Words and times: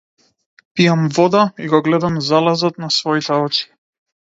Пијам 0.79 1.03
вода, 1.17 1.43
и 1.65 1.69
го 1.75 1.83
гледам 1.89 2.19
залезот 2.31 2.83
на 2.87 2.91
своите 2.99 3.41
очи. 3.47 3.71